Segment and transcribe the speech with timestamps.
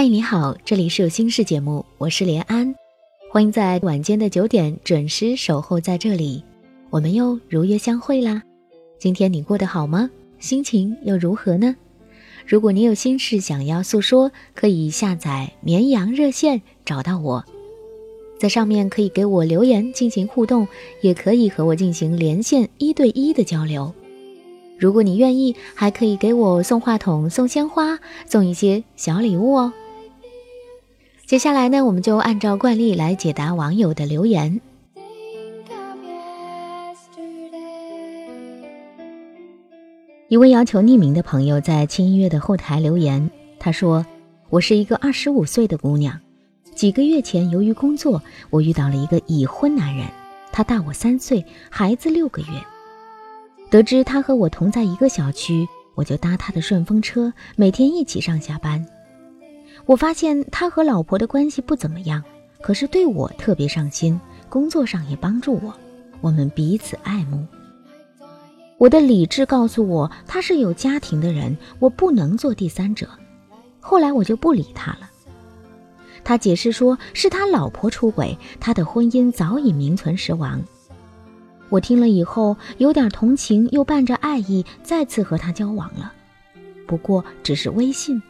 [0.00, 2.74] 嗨，你好，这里是有心事节目，我是连安，
[3.30, 6.42] 欢迎在晚间的九点准时守候在这里，
[6.88, 8.42] 我们又如约相会啦。
[8.98, 10.08] 今天你过得好吗？
[10.38, 11.76] 心情又如何呢？
[12.46, 17.44] 如果你有心事想要诉说，可以下载绵羊热线找到我，
[18.38, 20.66] 在上面可以给我留言进行互动，
[21.02, 23.92] 也可以和我进行连线一对一的交流。
[24.78, 29.70] 如果你愿意，还可以给我送话筒、送鲜花、送一些小礼物哦。
[31.30, 34.60] 接下来呢，我们就按照惯例来解答网友的留言。
[40.26, 43.30] 一位要求匿名的朋友在轻音乐的后台留言，
[43.60, 44.04] 他说
[44.50, 46.18] ：“我是一个二十五岁的姑娘，
[46.74, 50.08] 几个月前由于工作，我遇到了一个已婚男人，
[50.50, 52.48] 他大我三岁，孩子六个月。
[53.70, 58.84] 得知他和我同在一个小区，我就搭他的顺风车，每天一起上下班。”
[59.86, 62.22] 我发现他和老婆的关系不怎么样，
[62.60, 65.74] 可是对我特别上心，工作上也帮助我，
[66.20, 67.44] 我们彼此爱慕。
[68.78, 73.08] 我的理智告诉我他是有家庭的人，我不能做第三者。
[73.80, 75.10] 后来我就不理他了。
[76.22, 80.62] 他解释说是他老婆出轨，他的婚姻早已名存实亡。
[81.68, 86.12] 我听了以后有点同情，又伴着爱意，再次和他交往了，
[86.86, 88.20] 不过只是微信。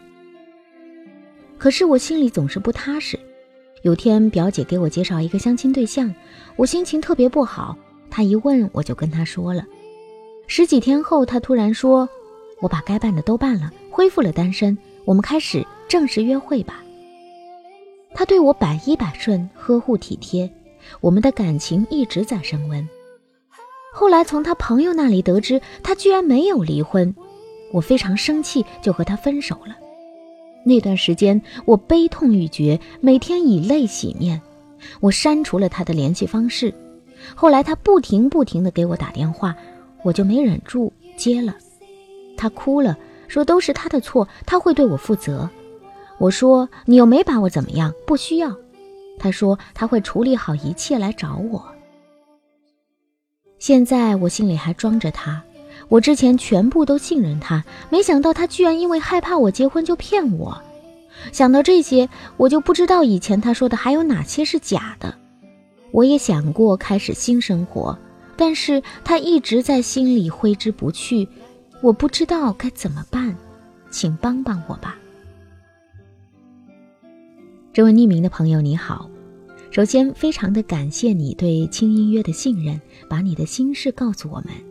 [1.61, 3.21] 可是我心里总是不踏实。
[3.83, 6.13] 有天表姐给我介绍一个相亲对象，
[6.57, 7.77] 我心情特别不好。
[8.11, 9.63] 她一问，我就跟她说了。
[10.47, 12.09] 十几天后，她突然说
[12.63, 16.83] ：“我把该办的都办了，恢复了单身，我们开始正式约会吧。”
[18.15, 20.51] 她对我百依百顺，呵护体贴，
[21.03, 22.89] 我们的感情一直在升温。
[23.93, 27.15] 后来从她朋友那里得知，她居然没有离婚，
[27.71, 29.77] 我非常生气，就和她分手了。
[30.65, 34.41] 那段时间我悲痛欲绝，每天以泪洗面。
[35.01, 36.73] 我删除了他的联系方式。
[37.35, 39.55] 后来他不停不停地给我打电话，
[40.03, 41.55] 我就没忍住接了。
[42.37, 42.97] 他哭了，
[43.29, 45.49] 说都是他的错，他会对我负责。
[46.19, 48.57] 我说你又没把我怎么样，不需要。
[49.19, 51.63] 他说他会处理好一切来找我。
[53.59, 55.43] 现在我心里还装着他。
[55.91, 60.59] 我之前全部都信任他，没想到他居然因为害怕我结婚就骗我。
[61.33, 65.13] 想到这些，我就不知道以前他说的还有哪些是假的。
[65.91, 67.99] 我也想过开始新生活，
[68.37, 71.29] 但是他一直在心里挥之不去。
[71.83, 73.35] 我不知道该怎么办，
[73.91, 74.97] 请帮帮我吧。
[77.73, 79.11] 这位匿名的朋友你好，
[79.73, 84.70] 首先非常的感谢你对轻音乐的信任，把你的心事告诉我们。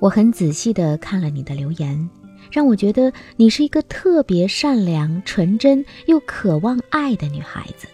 [0.00, 2.08] 我很仔细地看了你的留言，
[2.52, 7.88] 让我觉得你是一个特别善良、纯真又渴望爱的女孩子。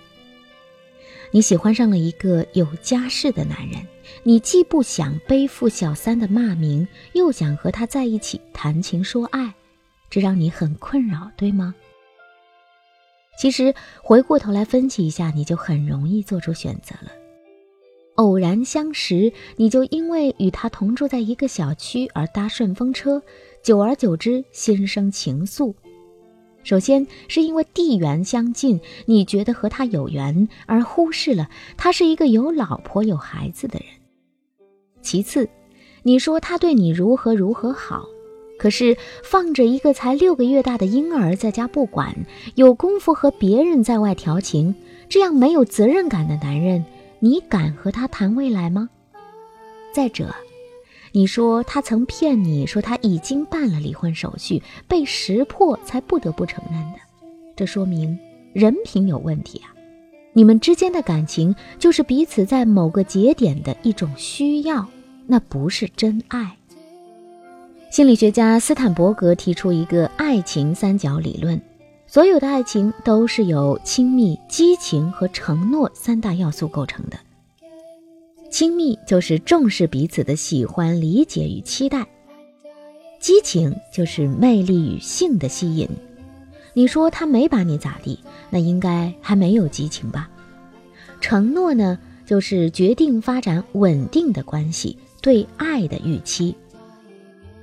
[1.31, 3.85] 你喜欢上了一个有家室的男人，
[4.23, 9.53] 你既不想背负小三的骂名，又想和他在一起谈情说爱，
[10.11, 11.75] 这让你很困扰，对吗？
[13.37, 17.11] 其实回过头来分析一下，你就很容易做出选择了。
[18.17, 23.21] 偶然相识，你就因为与他同住在一个小区而搭顺风车，
[23.63, 25.75] 久而久之心生情愫。
[26.63, 33.89] 首先是因为地缘相近，你觉得和他有缘，而忽视了他是一个有老婆有孩子的人。
[35.03, 35.49] 其次，
[36.05, 38.07] 你说他对你如何如何好，
[38.59, 42.15] 可是放着一个才六个月大的婴儿在家不管，
[42.55, 44.75] 有功夫和别人在外调情，
[45.09, 46.85] 这样没有责任感的男人。
[47.21, 48.91] 你敢和他谈未来吗？
[49.93, 50.35] 再者，
[51.13, 56.99] 你说他曾骗你说他已经办了离婚手续，被识破才不得不承认的，
[57.57, 58.19] 这说明
[58.53, 59.73] 人品有问题啊！
[60.33, 64.85] 你们之间的感情就是彼此在某个节点的一种需要，
[65.27, 66.57] 那不是真爱。
[67.91, 71.61] 心理学家斯坦伯格提出一个爱情三角理论。
[72.15, 77.19] 所有的爱情都是由亲密、激情和承诺三大要素构成的。
[78.49, 82.05] 亲密就是重视彼此的喜欢、理解与期待；
[83.19, 85.89] 激情就是魅力与性的吸引。
[86.73, 90.31] 你说他没把你咋地，那应该还没有激情吧？
[91.21, 96.55] 承诺呢，就是决定发展稳定的关系，对爱的预期。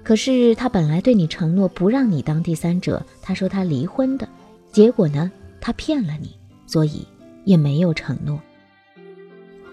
[0.04, 4.27] 可是他本来对你承诺不让你当第三者，他说他离婚的。
[4.71, 5.31] 结果呢？
[5.59, 6.35] 他骗了你，
[6.65, 7.06] 所以
[7.45, 8.39] 也没有承诺。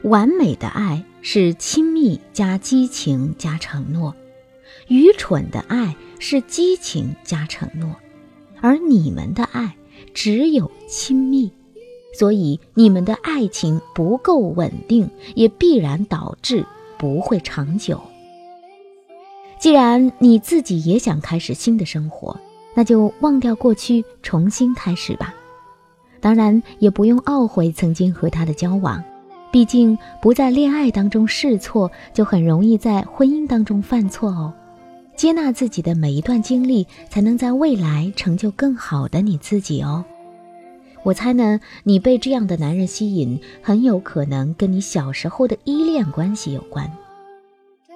[0.02, 4.14] 完美的爱是亲密加激情加承诺，
[4.88, 7.96] 愚蠢的爱是激情加承诺，
[8.60, 9.76] 而你们的爱
[10.12, 11.50] 只有亲密，
[12.18, 16.64] 所以你们的爱情不够稳定，也必然导致
[16.98, 18.00] 不会长久。
[19.58, 22.38] 既然你自己也想开始新的生活，
[22.78, 25.34] 那就忘掉过去，重新开始吧。
[26.20, 29.02] 当然，也不用懊悔曾经和他的交往，
[29.50, 34.54] 毕竟不在恋爱当中试错，就很容易在婚姻当中犯错哦。
[35.16, 40.04] 接纳自己的每一段经历，才能在未来成就更好的你自己哦。
[41.02, 46.88] 我猜呢，你被这样的男人吸引，很有可能跟你小时候的依恋关系有关。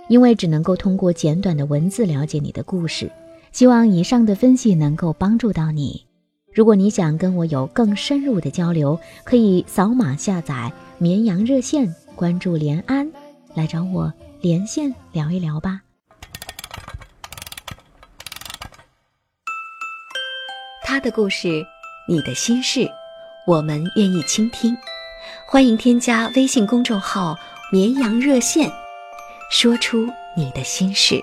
[0.08, 3.08] 因为只能够通过简短的文字了解你的故事，
[3.52, 6.06] 希望以上的分析能够帮助到你。
[6.54, 13.10] 如果你想跟我有更深入的交流，可以扫码下载绵羊热线，关注连安，
[13.54, 15.80] 来找我连线聊一聊吧。
[20.82, 21.64] 他的故事，
[22.08, 22.86] 你的心事，
[23.46, 24.76] 我们愿意倾听。
[25.46, 27.34] 欢迎添加微信公众号
[27.72, 28.70] “绵羊热线”，
[29.50, 30.06] 说出
[30.36, 31.22] 你的心事。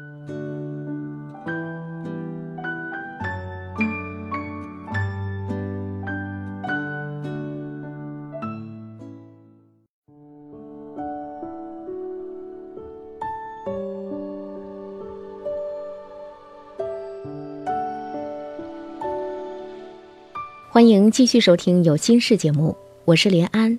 [20.81, 22.75] 欢迎继续收听有心事节目，
[23.05, 23.77] 我是连安。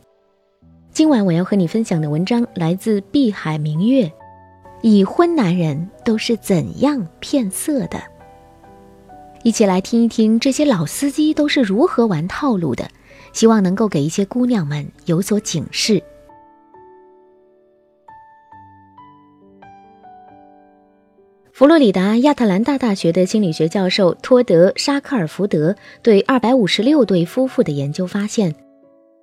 [0.93, 4.09] 今晚我要和你分享的文章来自碧海明月，
[4.83, 8.01] 已婚男人都是怎样骗色的？
[9.43, 12.89] 一起来听一听这些老司机都是如何玩套路的，
[13.33, 16.01] 希望能够给一些姑娘们有所警示。
[21.63, 28.53] 佛罗里达亚特兰大大学的心理学教授托德·沙克尔福德对二百五十六对夫妇的研究发现。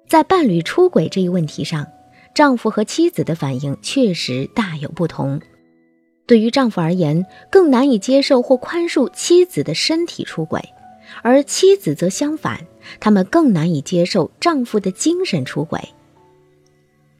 [0.07, 1.85] 在伴侣出轨这一问题上，
[2.33, 5.41] 丈夫和妻子的反应确实大有不同。
[6.25, 10.63] 对于丈夫而言，更难以接受或宽恕妻子的身体出轨，
[11.21, 12.61] 而妻子则相反，
[13.01, 15.81] 他们更难以接受丈夫的精神出轨。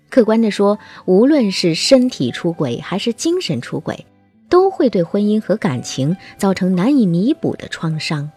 [0.10, 4.06] 客观地说，无论是身体出轨还是精神出轨，
[4.49, 8.29] 都会对婚姻和感情造成难以弥补的创伤。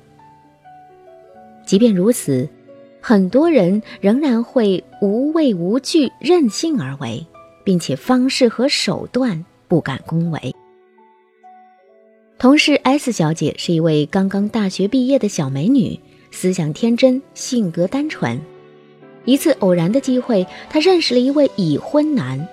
[1.66, 2.48] 即便如此。
[3.04, 7.26] 很多人仍然会无畏无惧、任性而为，
[7.64, 10.54] 并且方式和手段不敢恭维。
[12.38, 15.98] 同事 S 小姐是一位刚刚大学毕业的小美女，
[16.30, 18.40] 思想天真，性格单纯。
[19.24, 22.48] 一次偶然的机会，她认识了一位已婚男。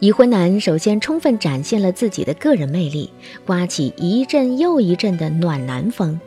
[0.00, 3.10] 已婚男首先充分展现了自己的个人魅力，
[3.44, 6.20] 刮起一阵又一阵的暖男风。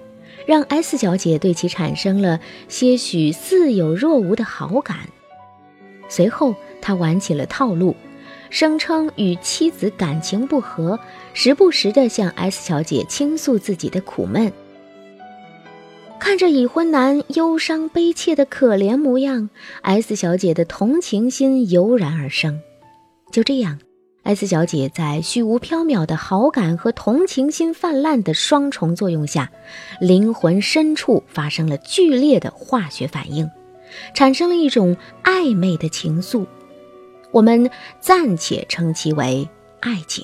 [0.46, 4.98] 让 S 小姐对其产生了些许似有若无的好感。
[6.10, 7.96] 随后，他玩起了套路，
[8.50, 11.00] 声称与妻子感情不和，
[11.34, 14.52] 时不时地向 S 小姐倾诉自己的苦闷。
[16.20, 19.50] 看着已婚男忧伤悲切的可怜模样
[19.84, 22.60] ，S 小姐的同情心油然而生。
[23.32, 23.80] 就这样。
[24.24, 29.52] S 小姐在虚无缥缈的好感和同情心泛滥的双重作用下，
[30.00, 33.50] 灵魂深处发生了剧烈的化学反应，
[34.14, 36.46] 产生了一种暧昧的情愫，
[37.32, 37.68] 我们
[38.00, 40.24] 暂且称其为爱情。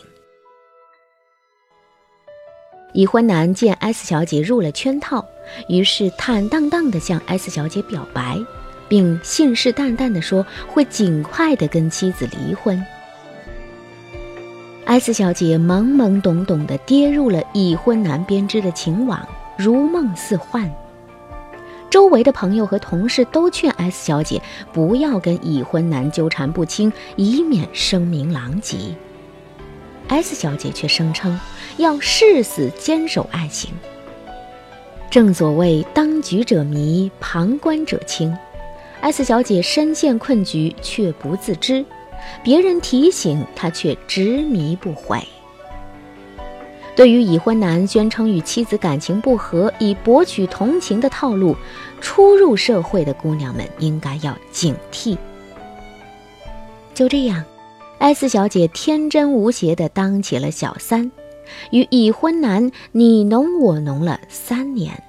[2.93, 5.25] 已婚男见 S 小姐入了圈套，
[5.67, 8.39] 于是坦荡荡地向 S 小姐表白，
[8.87, 12.79] 并信誓旦旦地说会尽快地跟妻子离婚。
[14.87, 19.27] S 小姐懵懵懂懂地跌入了已婚男编织的情网，
[19.57, 20.73] 如梦似幻。
[21.89, 24.41] 周围的朋友和同事都劝 S 小姐
[24.71, 28.77] 不要跟已婚男纠缠不清，以免声名狼藉。
[30.07, 31.37] S 小姐却声称
[31.75, 33.71] 要誓死坚守爱情。
[35.09, 38.33] 正所谓当局者迷，旁观者清。
[39.01, 41.85] S 小姐深陷困局却不自知，
[42.43, 45.21] 别人提醒他却执迷不悔。
[46.95, 51.55] 对于已婚男宣称与妻子感情不和以博取同情的套路，
[52.01, 55.15] 初入社会的姑娘们应该要警惕。
[56.95, 57.43] 就这样
[57.99, 61.11] ，S 小姐天真无邪地当起了小三，
[61.69, 65.03] 与已婚男你侬我侬了三年。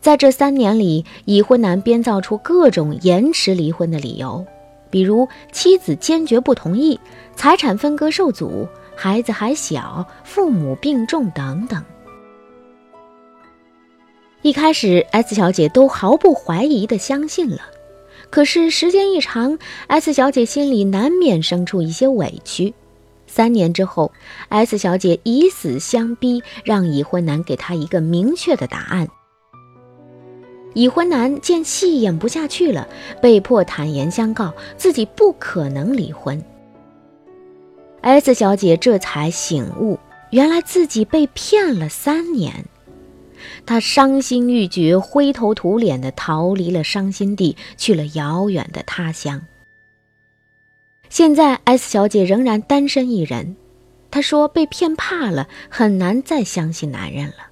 [0.00, 4.46] 在这三年里，已婚男编造出各种延迟离婚的理由，
[4.90, 6.98] 比如妻子坚决不同意、
[7.36, 8.68] 财产分割受阻。
[8.96, 11.82] 孩子还小，父母病重等等。
[14.42, 17.62] 一开始，S 小姐都毫不怀疑地相信了。
[18.28, 22.74] 可是时间一长，S 小姐心里难免生出一些委屈。
[23.26, 24.12] 三年之后
[24.50, 29.08] ，S 小姐以死相逼，让已婚男给她一个明确的答案。
[30.74, 32.88] 已婚男见戏演不下去了，
[33.20, 36.42] 被迫坦言相告，自己不可能离婚。
[38.02, 39.98] S 小姐这才醒悟，
[40.30, 42.64] 原来自己被骗了三年。
[43.66, 49.42] 她伤心欲绝，灰头土脸地逃离了伤心地，去了遥远的他乡。
[51.08, 53.56] 现在，S 小姐仍然单身一人。
[54.10, 57.49] 她说：“被骗怕了，很难再相信男人了。”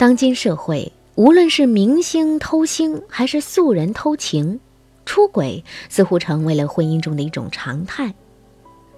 [0.00, 4.58] 当今社会，无论是明星偷腥，还是素人偷情。
[5.04, 8.14] 出轨似乎成为了婚姻中的一种常态。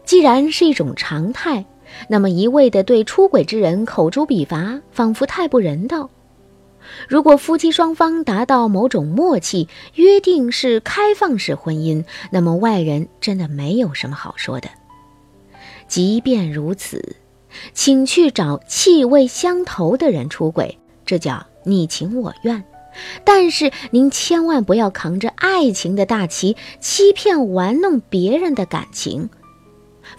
[0.05, 1.65] 既然是一种常态，
[2.07, 6.09] 那么一味的对出轨之人口诛笔伐，仿佛太不人道。
[7.09, 9.67] 如果夫妻双方达到某种默契，
[9.97, 14.69] 约定是开放式婚姻，那么外人真的没有什么好说的。
[15.89, 17.17] 即便如此，
[17.75, 20.79] 请去找气味相投的人出轨，
[21.13, 22.65] 这叫你情我愿。
[23.23, 29.29] 但是您千万不要扛着爱情的大旗，欺骗玩弄别人的感情，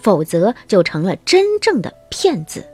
[0.00, 2.64] 否则就成了真正的骗子。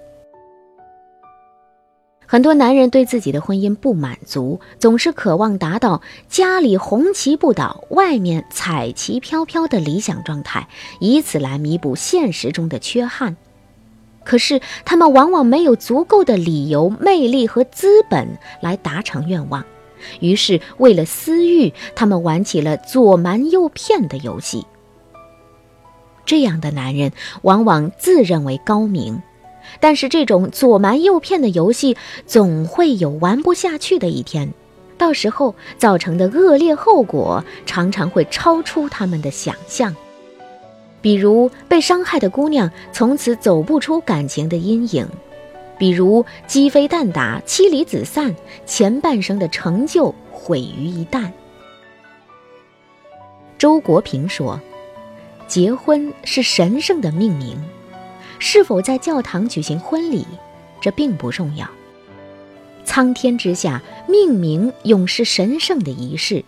[2.26, 10.68] 很多男人对自己的婚姻不满足，总是渴望达到家里红旗不倒，外面彩旗飘飘的理想状态，
[11.00, 13.38] 以此来弥补现实中的缺憾。
[14.24, 19.64] 可是他们往往没有足够的理由、魅力和资本来达成愿望。
[20.20, 24.66] 于是，为了私欲，他们玩起了左瞒右骗的游戏。
[26.24, 27.12] 这样的男人
[27.42, 29.20] 往往自认为高明，
[29.80, 34.52] 但是这种左瞒右骗的游戏总会有玩不下去的一天，
[34.96, 39.94] 到时候造成的恶劣后果常常会超出他们的想象。
[41.02, 45.08] 比如，被伤害的姑娘从此走不出感情的阴影。
[45.78, 51.30] 比如鸡飞蛋打、妻离子散，前半生的成就毁于一旦。
[53.56, 54.60] 周国平说
[55.48, 57.56] ：“结婚是神圣的命名，
[58.38, 60.26] 是否在教堂举行婚礼，
[60.82, 61.66] 这并不重要。
[62.84, 66.44] 苍天之下，命名永是神圣的仪式。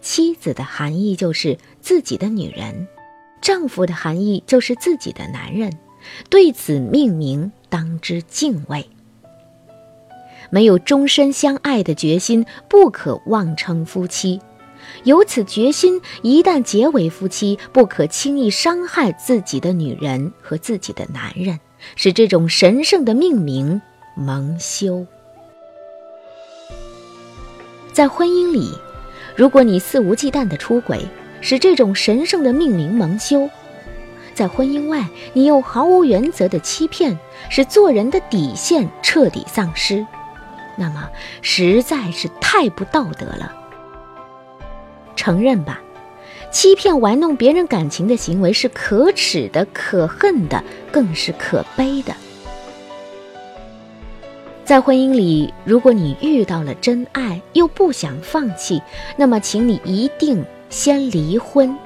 [0.00, 2.86] 妻子的含义就是自己的女人，
[3.44, 5.70] 丈夫的含义就是自己的男人。
[6.28, 8.88] 对此命名。”当之敬畏。
[10.48, 14.38] 没有终身相爱的决心，不可妄称夫妻；
[15.02, 21.58] 有此决心，一旦结为夫妻，不可轻易伤害自己的女人和自己的男人，
[21.96, 23.82] 使这种神圣的命名
[24.14, 25.04] 蒙羞。
[27.92, 28.70] 在婚姻里，
[29.34, 31.04] 如果你肆无忌惮的出轨，
[31.44, 33.50] 使这种神圣的命名蒙羞。
[34.32, 37.18] 在婚姻外，你又毫无原则的欺骗，
[37.50, 40.04] 使做人的底线彻底丧失，
[40.74, 41.06] 那么
[41.42, 43.54] 实在是太不道德了。
[45.14, 45.82] 承认吧，
[46.50, 52.14] 欺骗玩弄别人感情的行为是可耻的、可恨的，更是可悲的。
[54.64, 58.82] 在婚姻里，如果你遇到了真爱又不想放弃，
[59.18, 61.76] 那么请你一定先离婚。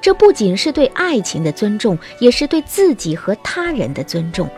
[0.00, 4.48] 这不仅是对爱情的尊重，也是对自己和他人的尊重。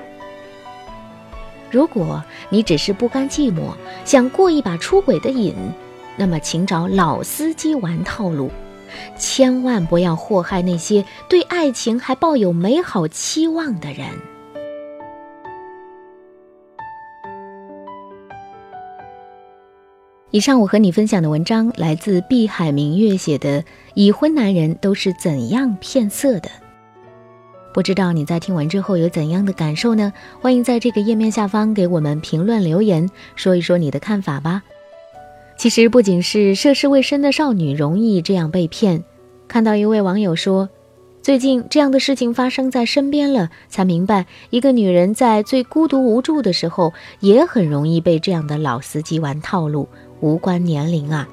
[1.71, 3.73] 如果你只是不甘寂寞，
[4.05, 5.55] 想过一把出轨的瘾，
[6.17, 8.51] 那么请找老司机玩套路，
[9.17, 14.07] 千万不要祸害那些对爱情还抱有美好期望的人。
[20.33, 23.61] 以上我和你分享的文章来自碧海明月写的
[23.93, 26.49] 《已婚男人都是怎样骗色的》。
[27.75, 30.11] 不知道你在听完之后有怎样的感受呢？
[30.41, 34.63] 欢迎在这个页面下方给我们评论留言，说一说你的看法吧。
[35.59, 39.05] 其实不仅是涉世未深的少女容易这样被骗，
[39.47, 40.71] 看到一位网友说，
[41.21, 49.87] 最近这样的事情发生在身边了，才明白一个女人在最孤独无助的时候，也很容易被这样的老司机玩套路，
[50.23, 51.29] 无关年龄啊。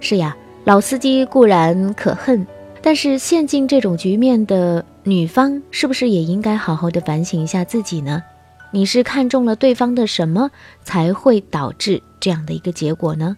[0.00, 0.34] 是呀，
[0.64, 2.46] 老司机固然可恨。
[2.82, 8.22] 但是陷进这种局面的女方，是不是也应该好好的反省一下自己呢？
[8.70, 10.50] 你是看中了对方的什么，
[10.82, 13.36] 才会导致这样的一个结果呢？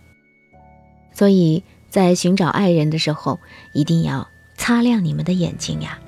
[1.13, 3.41] 所以在寻找爱人的时候，
[3.73, 5.99] 一定要擦亮你们的眼睛呀！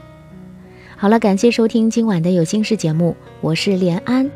[0.96, 4.30] 好了，感谢收听今晚的有心事节目，我是连安。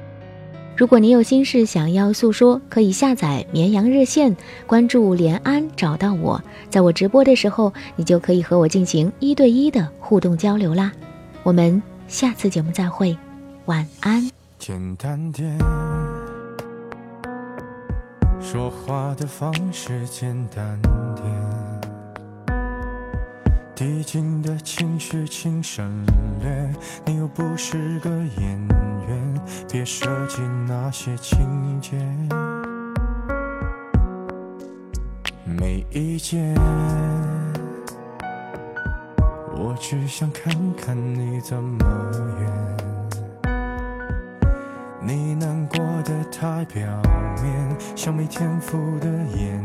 [0.79, 10.93] 如果你有心事想要诉说，可以下载绵羊热线，关注连安，找到我，在我直播的时候，你就可以和我进行一对一的互动交流啦。
[11.43, 13.19] 我们下次节目再会，
[13.65, 14.31] 晚安。
[14.57, 15.59] 简单点，
[18.41, 20.81] 说话的方式简单
[21.17, 22.55] 点，
[23.75, 26.07] 递进的情绪请省
[26.41, 26.71] 略，
[27.05, 28.69] 你又不是个演
[29.09, 29.28] 员，
[29.71, 31.97] 别设计那些情节。
[35.45, 36.55] 没意见，
[39.55, 41.85] 我只想看看你怎么
[42.41, 42.77] 演。
[45.01, 46.83] 你难过的太表
[47.43, 49.65] 面，像没天赋的演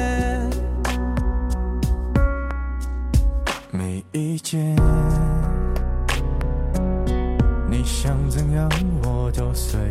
[4.21, 4.75] 意见，
[7.67, 8.69] 你想怎样
[9.03, 9.90] 我都随